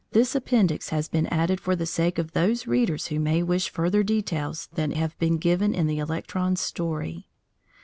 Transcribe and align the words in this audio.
this 0.13 0.33
appendix 0.33 0.89
has 0.89 1.07
been 1.07 1.27
added 1.27 1.59
for 1.61 1.75
the 1.75 1.85
sake 1.85 2.17
of 2.17 2.31
those 2.31 2.65
readers 2.65 3.05
who 3.05 3.19
may 3.19 3.43
wish 3.43 3.69
further 3.69 4.01
details 4.01 4.67
than 4.73 4.89
have 4.89 5.15
been 5.19 5.37
given 5.37 5.75
in 5.75 5.85
the 5.85 5.99
electron's 5.99 6.59
story. 6.59 7.27